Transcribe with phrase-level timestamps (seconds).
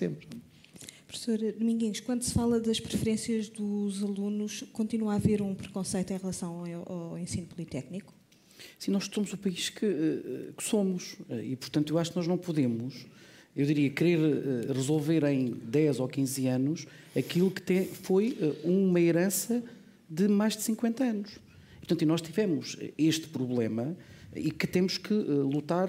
[0.00, 0.24] temos.
[1.06, 6.16] Professor Dominguinhos, quando se fala das preferências dos alunos, continua a haver um preconceito em
[6.16, 8.14] relação ao, ao ensino politécnico?
[8.78, 12.16] Sim, nós somos o país que, eh, que, somos eh, e, portanto, eu acho que
[12.16, 13.06] nós não podemos,
[13.56, 16.86] eu diria, querer eh, resolver em 10 ou 15 anos
[17.16, 19.62] aquilo que tem, foi uma herança
[20.08, 21.38] de mais de 50 anos.
[21.78, 23.96] Portanto, e nós tivemos este problema
[24.34, 25.88] e que temos que lutar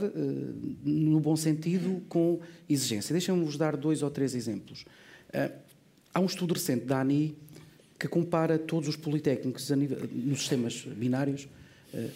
[0.83, 3.13] no bom sentido com exigência.
[3.13, 4.85] Deixem-me-vos dar dois ou três exemplos.
[5.33, 5.51] Ah,
[6.13, 7.35] há um estudo recente da ANI
[7.99, 11.47] que compara todos os politécnicos nos sistemas binários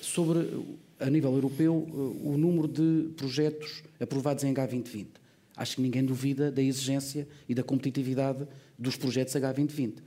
[0.02, 0.64] sobre,
[1.00, 1.76] a nível europeu,
[2.24, 5.08] o número de projetos aprovados em H2020.
[5.56, 8.48] Acho que ninguém duvida da exigência e da competitividade
[8.78, 9.98] dos projetos H2020.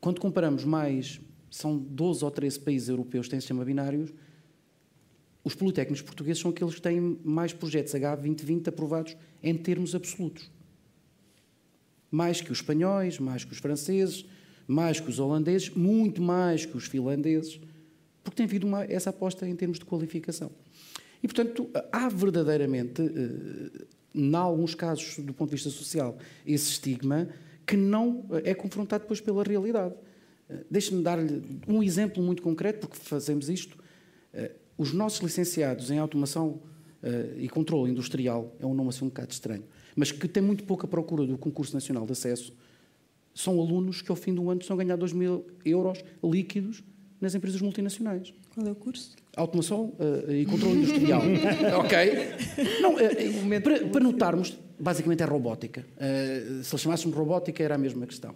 [0.00, 4.12] Quando comparamos mais, são 12 ou 13 países europeus que têm sistema binários,
[5.44, 10.50] os politécnicos portugueses são aqueles que têm mais projetos H2020 aprovados em termos absolutos
[12.12, 14.26] mais que os espanhóis, mais que os franceses,
[14.68, 17.58] mais que os holandeses, muito mais que os finlandeses,
[18.22, 20.52] porque tem havido uma, essa aposta em termos de qualificação.
[21.22, 27.28] E, portanto, há verdadeiramente, eh, em alguns casos, do ponto de vista social, esse estigma
[27.66, 29.94] que não eh, é confrontado depois pela realidade.
[30.50, 33.78] Eh, deixe-me dar-lhe um exemplo muito concreto, porque fazemos isto.
[34.82, 36.60] Os nossos licenciados em automação
[37.36, 39.62] e controle industrial, é um nome assim um bocado estranho,
[39.94, 42.52] mas que tem muito pouca procura do concurso nacional de acesso,
[43.32, 46.82] são alunos que ao fim do ano estão a ganhar 2 mil euros líquidos
[47.20, 48.34] nas empresas multinacionais.
[48.52, 49.14] Qual é o curso?
[49.36, 51.22] Automação uh, e controle industrial.
[51.78, 52.80] ok?
[52.80, 55.86] Não, uh, para, para, notarmos, basicamente é robótica.
[55.96, 58.34] Uh, se chamássemos robótica, era a mesma questão.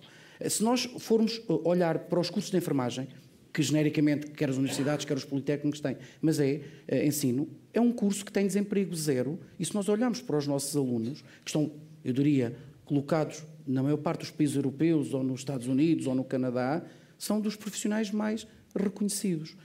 [0.48, 3.08] se nós formos olhar para os cursos de enfermagem,
[3.56, 7.90] que genericamente quer as universidades, quer os politécnicos têm, mas é, é ensino, é um
[7.90, 9.40] curso que tem desemprego zero.
[9.58, 11.72] E se nós olharmos para os nossos alunos, que estão,
[12.04, 16.22] eu diria, colocados na maior parte dos países europeus, ou nos Estados Unidos, ou no
[16.22, 16.84] Canadá,
[17.16, 18.46] são dos profissionais mais
[18.78, 19.56] reconhecidos.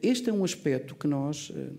[0.00, 1.70] Este é um aspecto que nós eh,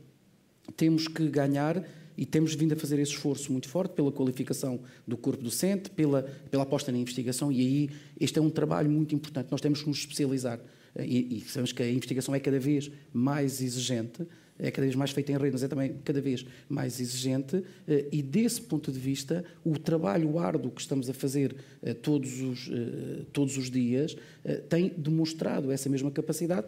[0.75, 1.87] temos que ganhar
[2.17, 6.23] e temos vindo a fazer esse esforço muito forte pela qualificação do corpo docente, pela,
[6.49, 7.89] pela aposta na investigação, e aí
[8.19, 9.49] este é um trabalho muito importante.
[9.49, 10.59] Nós temos que nos especializar
[10.99, 14.25] e, e sabemos que a investigação é cada vez mais exigente,
[14.61, 18.05] é cada vez mais feita em rede, mas é também cada vez mais exigente, eh,
[18.11, 22.69] e desse ponto de vista, o trabalho árduo que estamos a fazer eh, todos os,
[22.71, 24.15] eh, todos os dias
[24.69, 26.67] tem demonstrado essa mesma capacidade,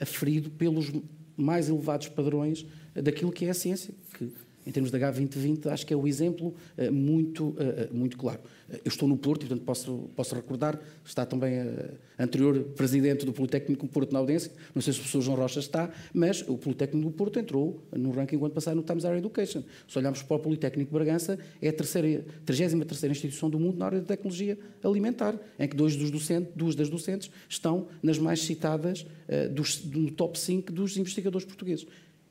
[0.00, 0.90] aferido pelos
[1.36, 4.30] mais elevados padrões daquilo que é a ciência, que
[4.66, 7.56] em termos da H2020, acho que é o exemplo uh, muito, uh,
[7.92, 8.40] muito claro.
[8.70, 13.32] Eu estou no Porto e, portanto, posso, posso recordar, está também a anterior presidente do
[13.32, 17.10] Politécnico Porto na audiência, não sei se o professor João Rocha está, mas o Politécnico
[17.10, 19.62] do Porto entrou no ranking quando passado no Times Higher Education.
[19.86, 23.86] Se olharmos para o Politécnico de Bragança, é a terceira, 33 instituição do mundo na
[23.86, 28.40] área de tecnologia alimentar, em que dois dos docentes, duas das docentes estão nas mais
[28.40, 31.86] citadas uh, dos, do top 5 dos investigadores portugueses.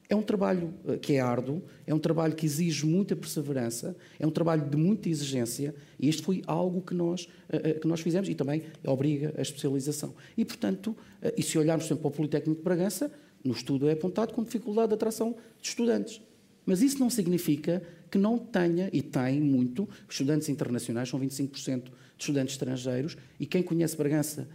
[0.10, 4.28] É um trabalho eh, que é árduo, é um trabalho que exige muita perseverança, é
[4.28, 8.02] um trabalho de muita exigência e este foi algo que nós, eh, eh, que nós
[8.02, 10.14] fizemos e também obriga a especialização.
[10.38, 10.96] E, portanto,
[11.38, 13.12] e se olharmos sempre para o Politécnico de Bragança,
[13.44, 16.22] no estudo é apontado com dificuldade de atração de estudantes.
[16.66, 21.92] Mas isso não significa que não tenha, e tem muito, estudantes internacionais, são 25% de
[22.18, 24.48] estudantes estrangeiros, e quem conhece Bragança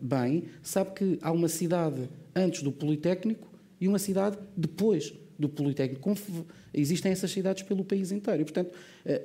[0.00, 6.16] bem sabe que há uma cidade antes do Politécnico e uma cidade depois do Politécnico.
[6.72, 8.42] Existem essas cidades pelo país inteiro.
[8.42, 8.72] E, portanto,
[9.04, 9.22] eh,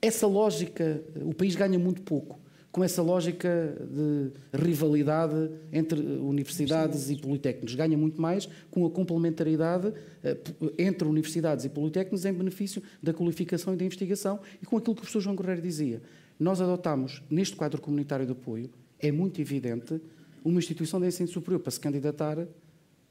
[0.00, 2.38] essa lógica, o país ganha muito pouco
[2.74, 7.76] com essa lógica de rivalidade entre universidades e politécnicos.
[7.76, 9.92] Ganha muito mais com a complementariedade
[10.24, 10.36] eh,
[10.76, 15.00] entre universidades e politécnicos em benefício da qualificação e da investigação e com aquilo que
[15.00, 16.02] o professor João Guerreiro dizia.
[16.36, 18.68] Nós adotamos, neste quadro comunitário de apoio,
[18.98, 20.00] é muito evidente,
[20.44, 22.44] uma instituição de ensino superior para se candidatar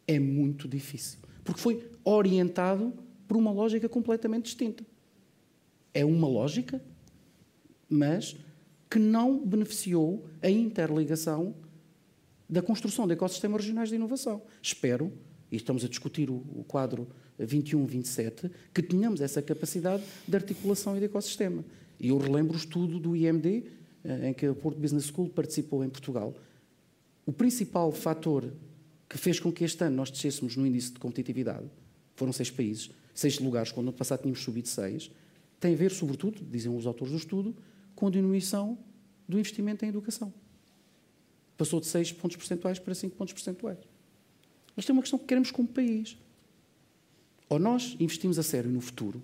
[0.07, 1.19] é muito difícil.
[1.43, 2.93] Porque foi orientado
[3.27, 4.85] por uma lógica completamente distinta.
[5.93, 6.81] É uma lógica,
[7.89, 8.35] mas
[8.89, 11.55] que não beneficiou a interligação
[12.50, 14.41] da construção de ecossistemas regionais de inovação.
[14.61, 15.11] Espero,
[15.51, 17.07] e estamos a discutir o, quadro
[17.39, 21.63] 21-27, que tenhamos essa capacidade de articulação e de ecossistema.
[21.99, 23.63] E eu relembro o estudo do IMD,
[24.03, 26.35] eh, em que a Porto Business School participou em Portugal.
[27.25, 28.51] O principal fator
[29.09, 31.65] que fez com que este ano nós descêssemos no índice de competitividade,
[32.15, 35.11] foram seis países, seis lugares, quando no passado tínhamos subido seis,
[35.59, 37.55] tem a ver, sobretudo, dizem os autores do estudo,
[37.95, 38.77] com a diminuição
[39.27, 40.33] do investimento em educação.
[41.57, 43.77] Passou de 6 pontos percentuais para 5 pontos percentuais.
[44.75, 46.17] Mas tem uma questão que queremos como país.
[47.47, 49.23] Ou nós investimos a sério no futuro,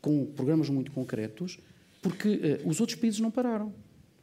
[0.00, 1.58] com programas muito concretos,
[2.04, 3.72] Porque uh, os outros países não pararam.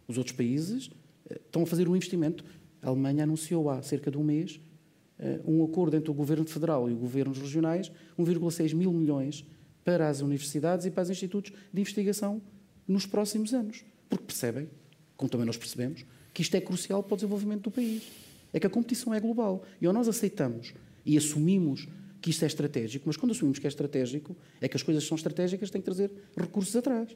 [0.07, 2.45] Os outros países uh, estão a fazer um investimento.
[2.81, 4.59] A Alemanha anunciou há cerca de um mês
[5.19, 9.45] uh, um acordo entre o governo federal e os governos regionais, 1,6 mil milhões
[9.83, 12.41] para as universidades e para os institutos de investigação
[12.87, 13.83] nos próximos anos.
[14.09, 14.69] Porque percebem,
[15.15, 18.03] como também nós percebemos, que isto é crucial para o desenvolvimento do país.
[18.53, 19.63] É que a competição é global.
[19.79, 20.73] E ou nós aceitamos
[21.05, 21.87] e assumimos
[22.21, 25.15] que isto é estratégico, mas quando assumimos que é estratégico, é que as coisas são
[25.15, 27.09] estratégicas, têm que trazer recursos atrás.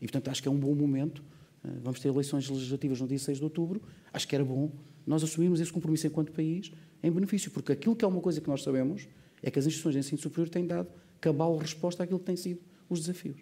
[0.00, 1.22] E, portanto, acho que é um bom momento.
[1.66, 3.82] Eh, vamos ter eleições legislativas no dia 6 de outubro.
[4.12, 4.70] Acho que era bom
[5.06, 6.72] nós assumirmos esse compromisso enquanto país
[7.02, 9.06] em benefício, porque aquilo que é uma coisa que nós sabemos
[9.42, 10.88] é que as instituições de ensino superior têm dado
[11.20, 13.36] cabal resposta àquilo que têm sido os desafios.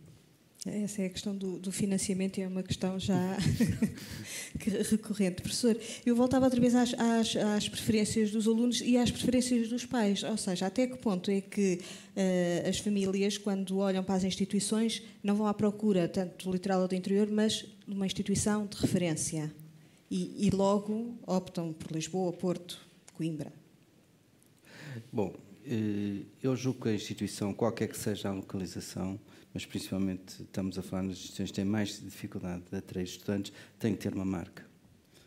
[0.67, 3.37] Essa é a questão do, do financiamento e é uma questão já
[4.91, 5.43] recorrente.
[5.43, 9.85] Professor, eu voltava outra vez às, às, às, preferências dos alunos e às preferências dos
[9.85, 10.23] pais.
[10.23, 11.81] Ou seja, até que ponto é que
[12.17, 16.81] uh, as famílias, quando olham para as instituições, não vão à procura tanto do litoral
[16.81, 19.55] ou do interior, mas de uma instituição de referência?
[20.11, 22.81] E, e logo optam por Lisboa, Porto,
[23.13, 23.53] Coimbra?
[25.13, 25.35] Bom,
[26.43, 29.19] eu julgo que a instituição, qualquer que seja a localização,
[29.53, 33.95] mas principalmente estamos a falar nas instituições que têm mais dificuldade de atrair estudantes, tem
[33.95, 34.65] que ter uma marca.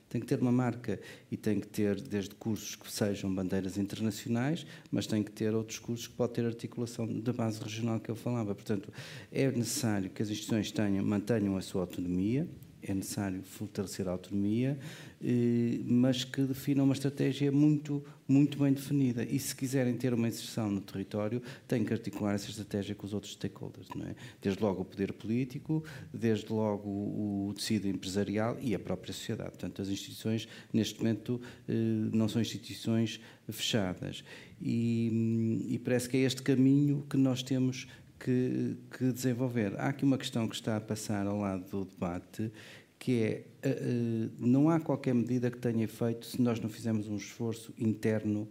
[0.10, 1.00] Tem que ter uma marca
[1.30, 5.80] e tem que ter desde cursos que sejam bandeiras internacionais, mas tem que ter outros
[5.80, 8.56] cursos que podem ter articulação da base regional que eu falava.
[8.56, 8.92] Portanto,
[9.32, 12.48] é necessário que as instituições tenham, mantenham a sua autonomia,
[12.92, 14.78] é necessário fortalecer a autonomia,
[15.22, 19.24] eh, mas que definam uma estratégia muito, muito bem definida.
[19.24, 23.14] E se quiserem ter uma inserção no território, têm que articular essa estratégia com os
[23.14, 24.16] outros stakeholders, não é?
[24.42, 29.52] Desde logo o poder político, desde logo o tecido empresarial e a própria sociedade.
[29.52, 31.74] Portanto, as instituições, neste momento, eh,
[32.14, 33.20] não são instituições
[33.50, 34.24] fechadas.
[34.62, 37.88] E, e parece que é este caminho que nós temos
[38.20, 39.76] que, que, desenvolver.
[39.80, 42.52] Há aqui uma questão que está a passar ao lado do debate,
[43.00, 47.18] que é uh, não há qualquer medida que tenha efeito se nós não fizermos um
[47.18, 48.48] esforço interno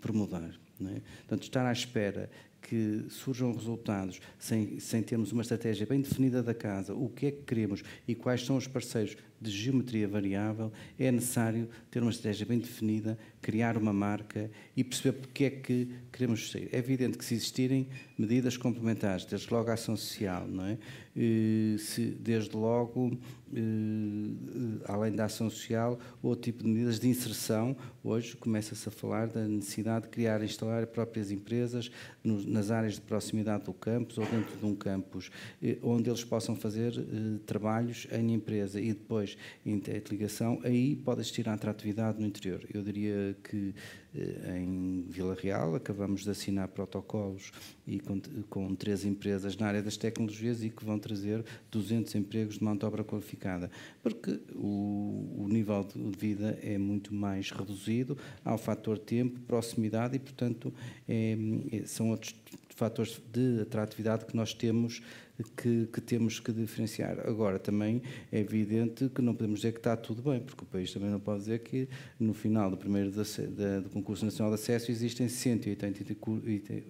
[0.00, 0.58] por mudar.
[0.78, 1.00] Não é?
[1.18, 6.54] Portanto, estar à espera que surjam resultados sem, sem termos uma estratégia bem definida da
[6.54, 11.10] casa, o que é que queremos e quais são os parceiros de geometria variável, é
[11.12, 16.50] necessário ter uma estratégia bem definida, criar uma marca e perceber porque é que queremos
[16.50, 16.68] sair.
[16.72, 17.88] É evidente que se existirem
[18.18, 20.76] medidas complementares, desde logo a ação social, não é?
[21.78, 23.16] Se, desde logo,
[24.88, 27.76] além da ação social, outro tipo de medidas de inserção.
[28.02, 31.90] Hoje começa-se a falar da necessidade de criar e instalar próprias empresas
[32.24, 35.30] nas áreas de proximidade do campus ou dentro de um campus,
[35.82, 36.92] onde eles possam fazer
[37.44, 42.64] trabalhos em empresa e depois depois interligação, aí pode existir a atratividade no interior.
[42.72, 43.74] Eu diria que
[44.07, 44.07] eh,
[44.56, 45.74] em Vila Real.
[45.74, 47.50] Acabamos de assinar protocolos
[47.86, 52.58] e com, com três empresas na área das tecnologias e que vão trazer 200 empregos
[52.58, 53.70] de mão de obra qualificada,
[54.02, 60.16] porque o, o nível de vida é muito mais reduzido, há o fator tempo, proximidade
[60.16, 60.72] e, portanto,
[61.08, 61.36] é,
[61.72, 62.34] é são outros
[62.78, 65.02] fatores de atratividade que nós temos
[65.56, 67.20] que, que, temos que diferenciar.
[67.26, 68.02] Agora, também
[68.32, 71.20] é evidente que não podemos dizer que está tudo bem, porque o país também não
[71.20, 71.88] pode dizer que
[72.18, 76.16] no final do primeiro da, da, do concurso nacional de acesso existem 180,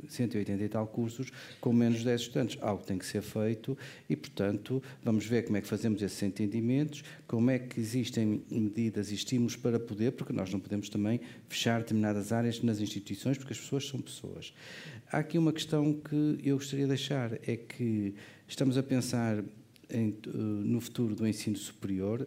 [0.09, 1.31] 180 e tal cursos
[1.61, 2.59] com menos de 10 estudantes.
[2.63, 3.77] Algo tem que ser feito
[4.09, 9.13] e, portanto, vamos ver como é que fazemos esses entendimentos, como é que existem medidas
[9.13, 13.53] e estímulos para poder, porque nós não podemos também fechar determinadas áreas nas instituições, porque
[13.53, 14.55] as pessoas são pessoas.
[15.13, 18.15] Há aqui uma questão que eu gostaria de deixar, é que
[18.49, 19.45] estamos a pensar
[19.91, 22.27] em, eh, no futuro do ensino superior,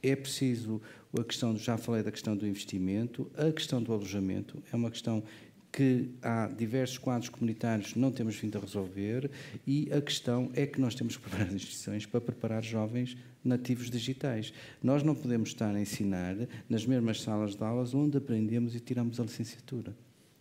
[0.00, 0.80] é preciso
[1.18, 5.24] a questão, já falei da questão do investimento, a questão do alojamento, é uma questão
[5.72, 9.30] que há diversos quadros comunitários não temos vindo a resolver
[9.66, 13.90] e a questão é que nós temos que preparar as instituições para preparar jovens nativos
[13.90, 14.52] digitais.
[14.82, 16.36] Nós não podemos estar a ensinar
[16.68, 19.94] nas mesmas salas de aulas onde aprendemos e tiramos a licenciatura.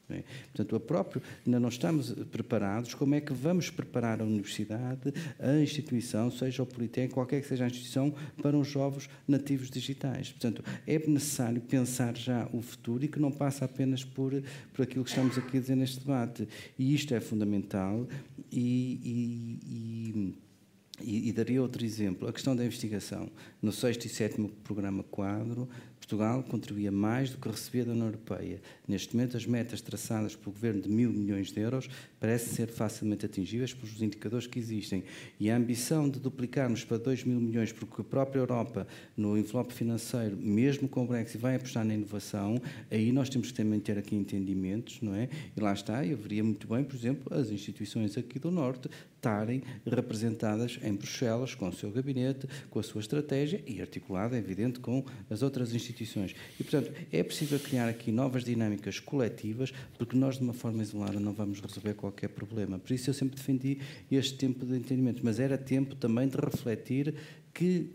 [0.09, 0.23] É?
[0.45, 2.93] Portanto, a próprio, ainda não estamos preparados.
[2.95, 7.65] Como é que vamos preparar a universidade, a instituição, seja o Politécnico, qualquer que seja
[7.65, 10.31] a instituição, para os jovens nativos digitais?
[10.31, 14.33] Portanto, é necessário pensar já o futuro e que não passa apenas por,
[14.73, 16.47] por aquilo que estamos aqui a dizer neste debate.
[16.77, 18.07] E isto é fundamental
[18.51, 20.48] e, e, e
[21.01, 23.29] e, e, daria outro exemplo, a questão da investigação.
[23.61, 25.67] No sexto e sétimo programa quadro,
[26.09, 28.59] Portugal contribuía mais do que recebia da União Europeia.
[28.87, 31.87] Neste momento, as metas traçadas pelo Governo de mil milhões de euros
[32.19, 35.03] parecem ser facilmente atingíveis pelos indicadores que existem.
[35.39, 39.71] E a ambição de duplicarmos para 2 mil milhões, porque a própria Europa, no envelope
[39.71, 43.97] financeiro, mesmo com o Brexit, vai apostar na inovação, aí nós temos que também ter
[43.97, 45.29] aqui entendimentos, não é?
[45.55, 48.89] E lá está, eu veria muito bem, por exemplo, as instituições aqui do Norte
[49.19, 54.39] estarem representadas em Bruxelas, com o seu gabinete, com a sua estratégia e articulada, é
[54.39, 56.33] evidente, com as outras instituições.
[56.59, 61.19] E, portanto, é preciso criar aqui novas dinâmicas coletivas, porque nós, de uma forma isolada,
[61.19, 62.79] não vamos resolver qualquer problema.
[62.79, 67.13] Por isso, eu sempre defendi este tempo de entendimento, mas era tempo também de refletir
[67.53, 67.91] que,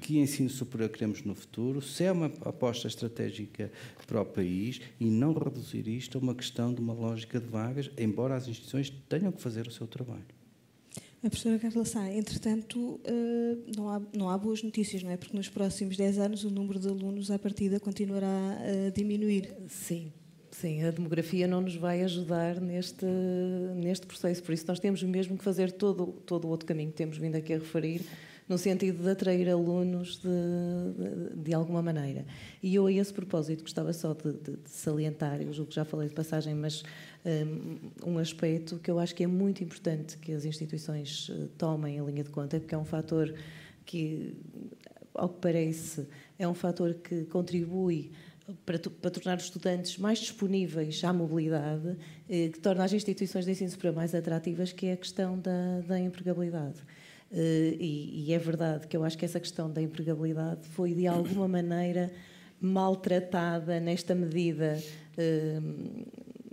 [0.00, 3.70] que ensino superior queremos no futuro, se é uma aposta estratégica
[4.06, 7.90] para o país e não reduzir isto a uma questão de uma lógica de vagas,
[7.98, 10.37] embora as instituições tenham que fazer o seu trabalho.
[11.20, 15.16] A professora Carla Sá, entretanto, eh, não há, não há boas notícias, não é?
[15.16, 18.56] Porque nos próximos 10 anos o número de alunos à partida continuará
[18.86, 19.52] a diminuir.
[19.68, 20.12] Sim,
[20.52, 23.04] sim, a demografia não nos vai ajudar neste,
[23.74, 26.96] neste processo, por isso nós temos mesmo que fazer todo, todo o outro caminho que
[26.96, 28.02] temos vindo aqui a referir,
[28.48, 32.24] no sentido de atrair alunos de, de, de alguma maneira.
[32.62, 36.08] E eu, a esse propósito, gostava só de, de, salientar, eu julgo que já falei
[36.08, 36.82] de passagem, mas
[38.04, 42.02] um, aspecto que eu acho que é muito importante que as instituições eh, tomem a
[42.02, 43.34] linha de conta, porque é um fator
[43.84, 44.34] que,
[45.14, 46.06] ao que parece,
[46.38, 48.10] é um fator que contribui
[48.64, 51.96] para, para, tornar os estudantes mais disponíveis à mobilidade,
[52.28, 55.80] eh, que torna as instituições de ensino superior mais atrativas, que é a questão da,
[55.86, 56.80] da empregabilidade.
[57.30, 61.06] Eh, e, e, é verdade que eu acho que essa questão da empregabilidade foi, de
[61.06, 62.10] alguma maneira,
[62.60, 64.82] maltratada nesta medida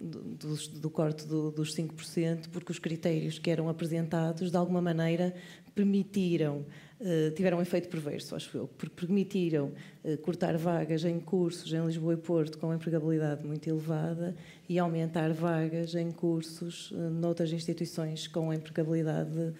[0.06, 5.34] do, do corte do, dos 5%, porque os critérios que eram apresentados, de alguma maneira,
[5.74, 6.66] permitiram
[6.98, 11.86] Uh, tiveram um efeito perverso, acho eu, porque permitiram uh, cortar vagas em cursos em
[11.86, 14.34] Lisboa e Porto com empregabilidade muito elevada
[14.70, 19.54] e aumentar vagas em cursos uh, noutras instituições com empregabilidade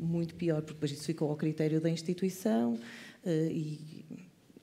[0.00, 2.78] muito pior, porque depois isso ficou ao critério da instituição
[3.26, 4.06] e,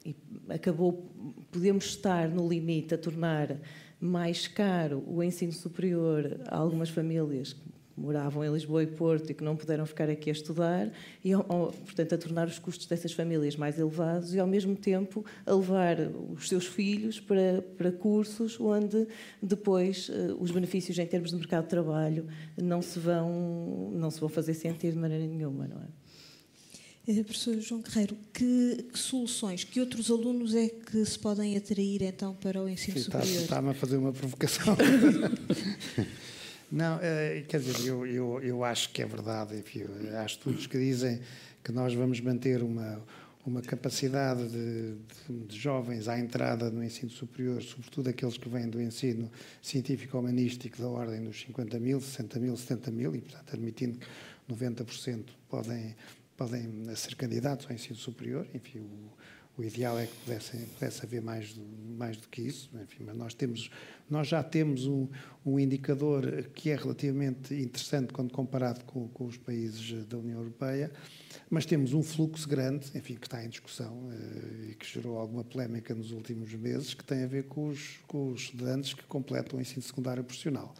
[0.04, 0.16] e
[0.50, 1.08] acabou,
[1.52, 3.60] podemos estar no limite a tornar
[4.00, 7.62] mais caro o ensino superior a algumas famílias que
[8.00, 10.90] moravam em Lisboa e Porto e que não puderam ficar aqui a estudar
[11.24, 15.54] e, portanto, a tornar os custos dessas famílias mais elevados e, ao mesmo tempo, a
[15.54, 15.98] levar
[16.34, 19.06] os seus filhos para, para cursos onde
[19.42, 22.26] depois eh, os benefícios em termos de mercado de trabalho
[22.58, 25.88] não se vão, não se vão fazer sentir de maneira nenhuma, não é?
[27.10, 32.04] Eh, professor João Guerreiro, que, que, soluções, que outros alunos é que se podem atrair
[32.04, 33.42] então para o ensino Sim, superior?
[33.42, 34.78] Está-me a fazer uma provocação.
[36.72, 39.58] Não, é, quer dizer, eu, eu, eu acho que é verdade.
[39.58, 39.86] Enfim,
[40.16, 41.20] há estudos que dizem
[41.64, 43.04] que nós vamos manter uma,
[43.44, 44.94] uma capacidade de,
[45.28, 49.32] de, de, jovens à entrada no ensino superior, sobretudo aqueles que vêm do ensino
[49.64, 54.08] científico-humanístico da ordem dos 50 mil, 60 mil, 70 mil, e, portanto, admitindo que
[54.54, 55.96] 90% podem
[56.40, 58.48] podem ser candidatos ao ensino superior.
[58.54, 59.12] Enfim, o,
[59.58, 61.62] o ideal é que pudesse, pudesse haver mais do,
[61.98, 62.70] mais do que isso.
[62.82, 63.70] Enfim, mas nós, temos,
[64.10, 65.10] nós já temos um,
[65.46, 70.90] um indicador que é relativamente interessante quando comparado com, com, os países da União Europeia,
[71.50, 75.44] mas temos um fluxo grande, enfim, que está em discussão eh, e que gerou alguma
[75.44, 79.60] polémica nos últimos meses, que tem a ver com os, com os estudantes que completam
[79.60, 80.74] o ensino secundário profissional.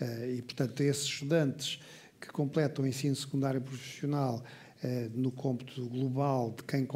[0.00, 1.80] Eh, e, portanto, esses estudantes
[2.20, 4.42] que completam o ensino secundário profissional
[5.14, 6.86] no cômputo global de quem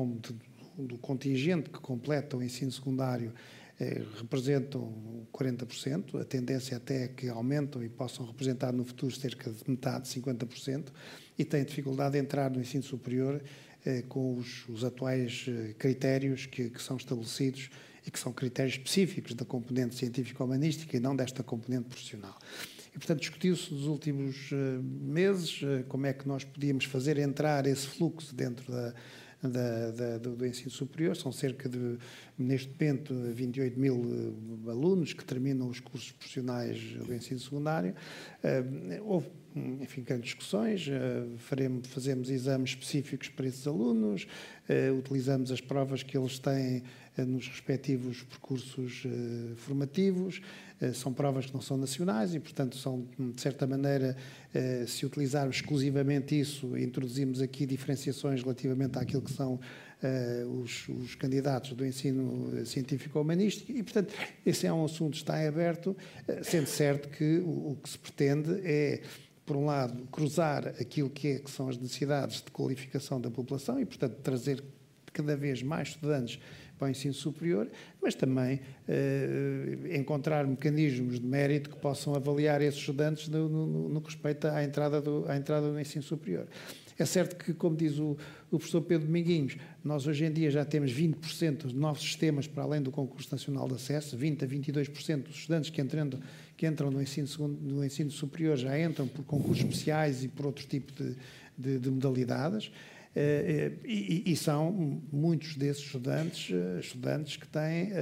[0.78, 3.32] do contingente que completa o ensino secundário
[3.78, 9.50] eh, representam 40%, a tendência até é que aumentam e possam representar no futuro cerca
[9.50, 10.88] de metade, 50%,
[11.38, 13.42] e têm dificuldade de entrar no ensino superior
[13.85, 15.47] eh, com os, os atuais
[15.78, 17.70] critérios que, que, são estabelecidos
[18.06, 22.37] e que são critérios específicos da componente científico-humanística e não desta componente profissional.
[22.94, 27.66] E, portanto, discutiu-se nos últimos uh, meses uh, como é que nós podíamos fazer entrar
[27.66, 28.94] esse fluxo dentro da,
[29.42, 31.16] da, da, do, do, ensino superior.
[31.16, 31.99] São cerca de,
[32.37, 37.94] neste momento, 28 mil uh, alunos que terminam os cursos profissionais do ensino secundário.
[39.04, 39.28] houve,
[39.99, 40.88] grandes discussões.
[41.38, 44.26] faremos, fazemos exames específicos para esses alunos,
[44.99, 46.83] utilizamos as provas que eles têm
[47.16, 49.02] nos respectivos percursos
[49.57, 50.40] formativos.
[50.80, 54.16] Eh, são provas que não são nacionais e, portanto, são, de certa maneira,
[54.54, 59.61] eh, se utilizarmos exclusivamente isso, introduzimos aqui diferenciações relativamente àquilo que são
[60.62, 64.14] os, os, candidatos do ensino científico-humanístico e, portanto,
[64.47, 65.95] esse é um assunto que está em aberto,
[66.42, 69.02] sendo certo que o, o, que se pretende é,
[69.50, 73.80] por um lado, cruzar aquilo que, é, que são as necessidades de qualificação da população
[73.80, 74.62] e, portanto, trazer
[75.12, 76.38] cada vez mais estudantes
[76.78, 77.69] para o ensino superior,
[78.00, 84.00] mas também eh, encontrar mecanismos de mérito que possam avaliar esses estudantes no, no, no
[84.00, 86.47] que respeita à entrada, do, à entrada do ensino superior.
[86.97, 88.16] É certo que, como diz o,
[88.50, 92.62] o professor Pedro Dominguinhos, nós hoje em dia já temos 20% de novos sistemas para
[92.62, 96.11] além do concurso nacional de acesso, 20% a 22% dos estudantes que entram,
[96.61, 100.45] que entram no, ensino segundo, no ensino superior já entram por concursos especiais e por
[100.45, 101.17] outro tipo de,
[101.57, 102.71] de, de modalidades.
[103.17, 107.93] Eh, eh, e, e, são muitos desses estudantes, eh, estudantes que têm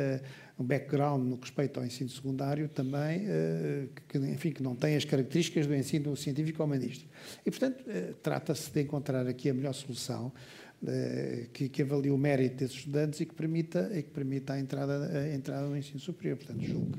[0.58, 3.26] um background no que respeita ao ensino secundário também,
[4.08, 7.08] que, enfim, que não têm as características do ensino científico humanístico.
[7.46, 7.84] E, portanto,
[8.24, 10.32] trata-se de encontrar aqui a melhor solução
[11.52, 15.08] que, que, avalie o mérito desses estudantes e que permita, e que permita a, entrada,
[15.16, 16.36] a entrada no ensino superior.
[16.36, 16.98] Portanto, julgo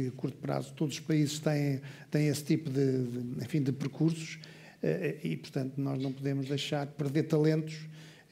[0.00, 4.38] a curto prazo, todos os países têm, têm esse tipo de, de enfim, de percursos
[4.82, 7.74] eh, e, portanto, nós não podemos deixar perder talentos.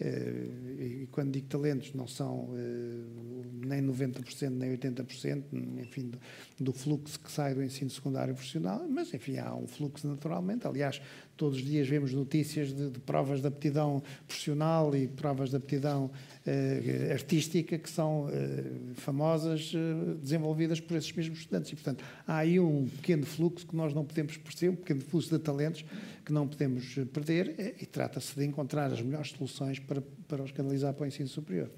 [0.01, 5.43] Eh, e quando digo talentos, não são eh, nem 90%, nem 80%,
[5.81, 6.19] enfim, do,
[6.61, 10.67] do, fluxo que sai do ensino secundário profissional, mas, enfim, há um fluxo naturalmente.
[10.67, 11.01] Aliás,
[11.37, 16.07] todos os dias vemos notícias de, de provas de aptidão profissional e provas de aptidão
[16.07, 21.73] uh, artística que são uh, famosas, uh, desenvolvidas por esses mesmos estudantes.
[21.73, 25.31] E, portanto, há aí um pequeno fluxo que nós não podemos perceber, um pequeno fluxo
[25.31, 25.85] de talentos
[26.25, 30.95] que não podemos perder e trata-se de encontrar as melhores soluções para, para os canalizar
[30.95, 31.71] para o ensino superior.